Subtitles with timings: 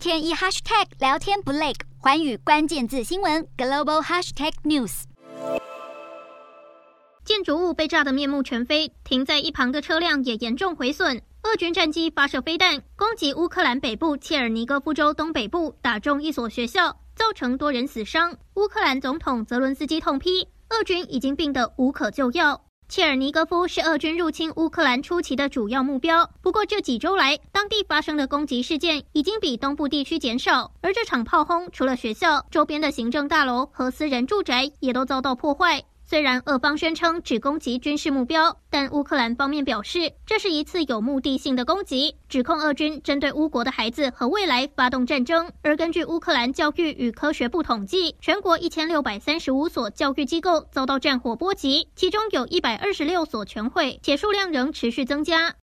[0.00, 5.02] 天一 hashtag 聊天不累，寰宇关键字新闻 global hashtag news。
[7.22, 11.20] 建筑物被炸得面目全非，停在一旁的车辆也严重毁损。
[11.42, 18.34] 俄军战机发射飞弹攻击乌克兰北部切尔尼戈夫州东北部，打中一所学校，造成多人死伤。
[18.54, 22.64] 乌克兰总统泽伦斯基痛批，俄军已经病得无可救药。
[22.90, 30.72] 切尔尼戈夫是俄军入侵乌克兰初期的主要目标，不过这几周来，当地发生的攻击事件已经比东部地区减少。
[30.80, 35.84] 而这场炮轰，除了学校，周边的行政大楼和私人住宅也都遭到破坏。
[36.10, 45.52] 虽然俄方宣称只攻击军事目标，但乌克兰方面表示这是一次有目的性的攻击，指控俄军针对乌国的孩子和未来发动战争。
[45.62, 55.54] 而根据乌克兰教育与科学部统计，全国一千六百三十五所教育机构遭到战火波及，其中有一百二十六所全毁，且数量仍持续增加。